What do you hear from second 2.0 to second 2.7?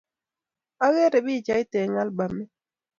albamit